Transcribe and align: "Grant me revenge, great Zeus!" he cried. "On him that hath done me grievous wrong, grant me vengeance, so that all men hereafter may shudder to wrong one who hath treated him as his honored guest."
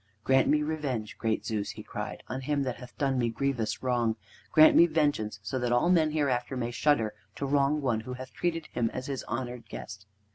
"Grant 0.23 0.47
me 0.47 0.63
revenge, 0.63 1.19
great 1.19 1.45
Zeus!" 1.45 1.69
he 1.73 1.83
cried. 1.83 2.23
"On 2.27 2.41
him 2.41 2.63
that 2.63 2.77
hath 2.77 2.97
done 2.97 3.19
me 3.19 3.29
grievous 3.29 3.83
wrong, 3.83 4.15
grant 4.51 4.75
me 4.75 4.87
vengeance, 4.87 5.39
so 5.43 5.59
that 5.59 5.71
all 5.71 5.91
men 5.91 6.09
hereafter 6.09 6.57
may 6.57 6.71
shudder 6.71 7.13
to 7.35 7.45
wrong 7.45 7.81
one 7.83 7.99
who 7.99 8.13
hath 8.13 8.33
treated 8.33 8.65
him 8.73 8.89
as 8.95 9.05
his 9.05 9.21
honored 9.25 9.69
guest." 9.69 10.07